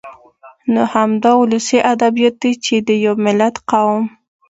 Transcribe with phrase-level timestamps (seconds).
[0.73, 4.03] نو همدا ولسي ادبيات دي چې د يوه ملت، قوم